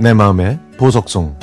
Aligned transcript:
내 0.00 0.14
마음의 0.14 0.58
보석송 0.78 1.36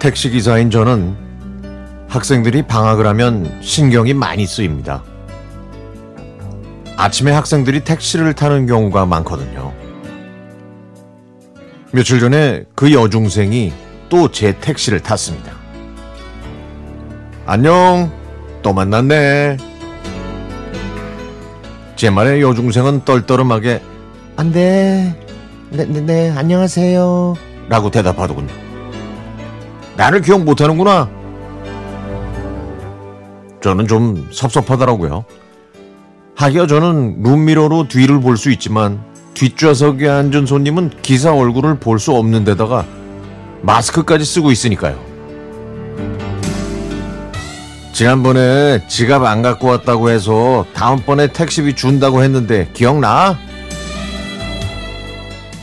택시기사인 0.00 0.68
저는 0.72 1.14
학생들이 2.08 2.62
방학을 2.62 3.06
하면 3.06 3.60
신경이 3.62 4.12
많이 4.12 4.44
쓰입니다. 4.44 5.04
아침에 6.96 7.30
학생들이 7.30 7.84
택시를 7.84 8.34
타는 8.34 8.66
경우가 8.66 9.06
많거든요. 9.06 9.81
며칠 11.92 12.20
전에 12.20 12.64
그 12.74 12.92
여중생이 12.92 13.72
또 14.08 14.28
제 14.28 14.58
택시를 14.60 15.00
탔습니다. 15.00 15.52
안녕, 17.46 18.10
또 18.62 18.72
만났네. 18.72 19.56
제 21.96 22.10
말에 22.10 22.40
여중생은 22.40 23.04
떨떠름하게 23.04 23.80
안 24.36 24.52
돼. 24.52 25.16
네, 25.70 25.84
네, 25.86 26.00
네, 26.00 26.30
안녕하세요. 26.30 27.34
라고 27.68 27.90
대답하더군요. 27.90 28.52
나를 29.96 30.20
기억 30.20 30.42
못하는구나. 30.44 31.08
저는 33.62 33.86
좀 33.86 34.28
섭섭하더라고요. 34.32 35.24
하기야 36.34 36.66
저는 36.66 37.22
룸미러로 37.22 37.88
뒤를 37.88 38.20
볼 38.20 38.36
수 38.36 38.50
있지만 38.50 39.00
뒷좌석에 39.34 40.08
앉은 40.08 40.46
손님은 40.46 40.90
기사 41.02 41.32
얼굴을 41.34 41.76
볼 41.78 41.98
수 41.98 42.12
없는 42.12 42.44
데다가 42.44 42.84
마스크까지 43.62 44.24
쓰고 44.24 44.50
있으니까요. 44.50 44.98
지난번에 47.92 48.86
지갑 48.88 49.22
안 49.24 49.42
갖고 49.42 49.68
왔다고 49.68 50.10
해서 50.10 50.64
다음번에 50.74 51.28
택시비 51.28 51.74
준다고 51.74 52.22
했는데 52.22 52.68
기억나? 52.72 53.38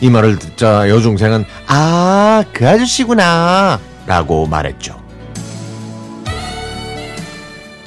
이 0.01 0.09
말을 0.09 0.39
듣자 0.39 0.87
여중생은 0.89 1.43
아, 1.67 2.43
그 2.53 2.67
아저씨구나 2.69 3.79
라고 4.05 4.45
말했죠. 4.45 4.97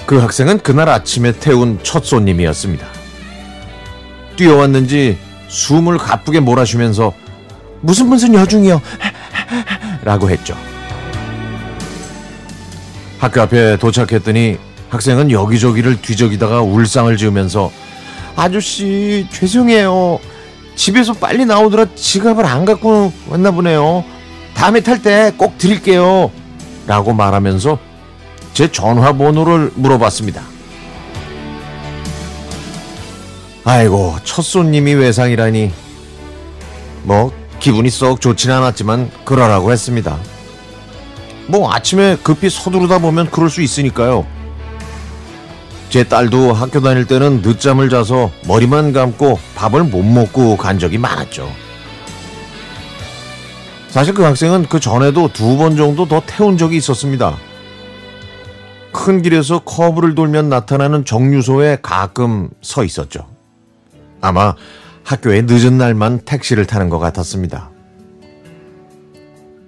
그 0.04 0.18
학생은 0.18 0.58
그날 0.58 0.88
아침에 0.90 1.32
태운 1.32 1.78
첫 1.82 2.04
손님이었습니다. 2.04 2.86
뛰어왔는지 4.36 5.16
숨을 5.52 5.98
가쁘게 5.98 6.40
몰아쉬면서 6.40 7.12
무슨 7.82 8.08
무슨 8.08 8.32
여중이요 8.34 8.80
라고 10.02 10.30
했죠. 10.30 10.56
학교 13.18 13.42
앞에 13.42 13.76
도착했더니 13.76 14.56
학생은 14.88 15.30
여기저기를 15.30 16.00
뒤적이다가 16.00 16.62
울상을 16.62 17.14
지으면서 17.16 17.70
아저씨 18.34 19.26
죄송해요. 19.30 20.18
집에서 20.74 21.12
빨리 21.12 21.44
나오느라 21.44 21.86
지갑을 21.94 22.46
안 22.46 22.64
갖고 22.64 23.12
왔나 23.28 23.50
보네요. 23.50 24.04
다음에 24.54 24.80
탈 24.80 25.02
때 25.02 25.32
꼭 25.36 25.58
드릴게요. 25.58 26.30
라고 26.86 27.12
말하면서 27.12 27.78
제 28.54 28.72
전화번호를 28.72 29.72
물어봤습니다. 29.74 30.42
아이고, 33.64 34.16
첫 34.24 34.42
손님이 34.42 34.94
외상이라니. 34.94 35.72
뭐, 37.04 37.32
기분이 37.60 37.90
썩 37.90 38.20
좋진 38.20 38.50
않았지만, 38.50 39.10
그러라고 39.24 39.70
했습니다. 39.72 40.18
뭐, 41.46 41.72
아침에 41.72 42.16
급히 42.22 42.50
서두르다 42.50 42.98
보면 42.98 43.30
그럴 43.30 43.50
수 43.50 43.62
있으니까요. 43.62 44.26
제 45.90 46.04
딸도 46.04 46.54
학교 46.54 46.80
다닐 46.80 47.06
때는 47.06 47.42
늦잠을 47.42 47.90
자서 47.90 48.30
머리만 48.46 48.92
감고 48.92 49.38
밥을 49.54 49.84
못 49.84 50.02
먹고 50.02 50.56
간 50.56 50.78
적이 50.78 50.98
많았죠. 50.98 51.52
사실 53.90 54.14
그 54.14 54.22
학생은 54.22 54.68
그 54.70 54.80
전에도 54.80 55.28
두 55.28 55.58
번 55.58 55.76
정도 55.76 56.08
더 56.08 56.22
태운 56.26 56.56
적이 56.56 56.78
있었습니다. 56.78 57.36
큰 58.90 59.20
길에서 59.20 59.58
커브를 59.64 60.14
돌면 60.14 60.48
나타나는 60.48 61.04
정류소에 61.04 61.78
가끔 61.82 62.48
서 62.62 62.84
있었죠. 62.84 63.26
아마 64.22 64.54
학교에 65.04 65.42
늦은 65.42 65.76
날만 65.76 66.20
택시를 66.20 66.64
타는 66.64 66.88
것 66.88 66.98
같았습니다. 66.98 67.70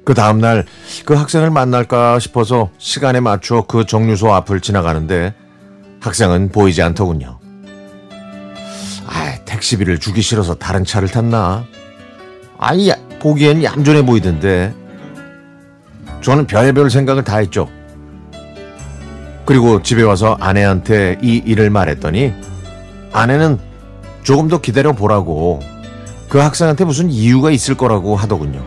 그 0.04 0.15
다음날 0.15 0.65
그 1.04 1.15
학생을 1.15 1.50
만날까 1.50 2.19
싶어서 2.19 2.70
시간에 2.78 3.20
맞춰 3.20 3.64
그 3.66 3.84
정류소 3.84 4.32
앞을 4.32 4.60
지나가는데 4.60 5.34
학생은 6.00 6.50
보이지 6.50 6.82
않더군요. 6.82 7.38
아, 9.06 9.34
택시비를 9.44 9.98
주기 9.98 10.22
싫어서 10.22 10.54
다른 10.54 10.84
차를 10.84 11.09
탔나? 11.09 11.64
아니, 12.59 12.91
보기엔 13.20 13.62
얌전해 13.62 14.04
보이던데. 14.04 14.75
저는 16.20 16.47
별의별 16.47 16.91
생각을 16.91 17.25
다 17.25 17.38
했죠. 17.38 17.69
그리고 19.47 19.82
집에 19.82 20.03
와서 20.03 20.37
아내한테 20.41 21.19
이 21.22 21.37
일을 21.44 21.69
말했더니 21.70 22.32
아내는 23.12 23.59
조금 24.24 24.48
더 24.48 24.60
기다려 24.60 24.92
보라고 24.92 25.60
그 26.28 26.38
학생한테 26.38 26.84
무슨 26.84 27.10
이유가 27.10 27.50
있을 27.52 27.76
거라고 27.76 28.16
하더군요. 28.16 28.60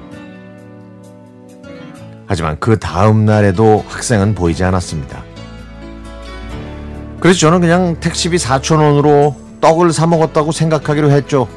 하지만 2.27 2.57
그 2.59 2.77
다음 2.77 3.25
날에도 3.25 3.83
학생은 3.87 4.35
보이지 4.35 4.63
않았습니다. 4.63 5.23
그래서 7.19 7.39
저는 7.39 7.59
그냥 7.59 7.99
택시비 7.99 8.37
4천원으로 8.37 9.35
떡을 9.59 9.91
사 9.91 10.05
먹었다고 10.05 10.51
생각하기로 10.51 11.09
했죠. 11.09 11.47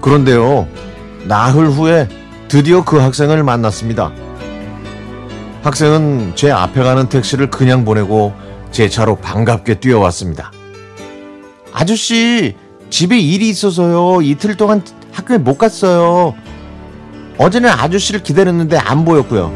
그런데요, 0.00 0.66
나흘 1.24 1.68
후에 1.68 2.08
드디어 2.48 2.84
그 2.84 2.98
학생을 2.98 3.44
만났습니다. 3.44 4.10
학생은 5.62 6.32
제 6.34 6.50
앞에 6.50 6.82
가는 6.82 7.08
택시를 7.08 7.50
그냥 7.50 7.84
보내고 7.84 8.34
제 8.72 8.88
차로 8.88 9.16
반갑게 9.16 9.80
뛰어왔습니다. 9.80 10.50
아저씨, 11.78 12.56
집에 12.88 13.18
일이 13.18 13.50
있어서요. 13.50 14.22
이틀 14.22 14.56
동안 14.56 14.82
학교에 15.12 15.36
못 15.36 15.58
갔어요. 15.58 16.34
어제는 17.36 17.68
아저씨를 17.68 18.22
기다렸는데 18.22 18.78
안 18.78 19.04
보였고요. 19.04 19.52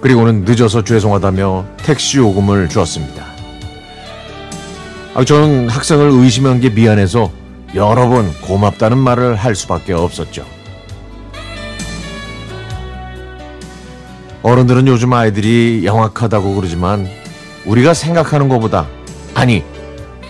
그리고는 0.00 0.46
늦어서 0.46 0.82
죄송하다며 0.82 1.66
택시 1.76 2.16
요금을 2.16 2.70
주었습니다. 2.70 3.26
아, 5.12 5.22
저는 5.22 5.68
학생을 5.68 6.12
의심한 6.12 6.60
게 6.60 6.70
미안해서 6.70 7.30
여러 7.74 8.08
번 8.08 8.32
고맙다는 8.40 8.96
말을 8.96 9.36
할 9.36 9.54
수밖에 9.54 9.92
없었죠. 9.92 10.46
어른들은 14.42 14.88
요즘 14.88 15.12
아이들이 15.12 15.82
영악하다고 15.84 16.54
그러지만 16.54 17.06
우리가 17.66 17.92
생각하는 17.92 18.48
것보다 18.48 18.86
아니 19.34 19.62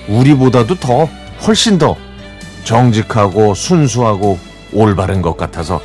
우리보다도 0.09 0.77
더 0.77 1.09
훨씬 1.47 1.79
더 1.79 1.97
정직하고 2.65 3.55
순수하고 3.55 4.39
올바른 4.73 5.23
것 5.23 5.37
같아서 5.37 5.81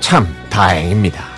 참 0.00 0.26
다행입니다. 0.50 1.35